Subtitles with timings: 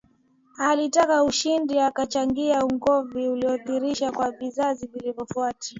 [0.57, 5.69] alitaka ushindi akachangia ugomvi uliorithishwa kwa vizazi vilivyofuata